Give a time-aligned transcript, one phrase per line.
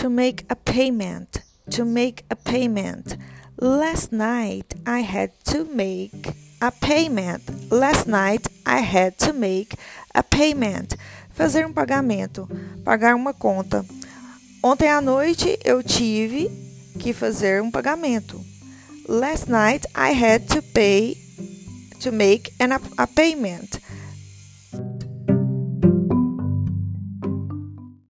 [0.00, 1.42] To make a payment.
[1.72, 3.18] To make a payment.
[3.58, 7.70] Last night I had to make a payment.
[7.70, 9.74] Last night I had to make
[10.14, 10.96] a payment.
[11.36, 12.48] Fazer um pagamento.
[12.82, 13.84] Pagar uma conta.
[14.62, 16.50] Ontem à noite eu tive
[16.98, 18.40] que fazer um pagamento.
[19.06, 21.18] Last night I had to pay
[22.00, 23.78] to make an, a payment.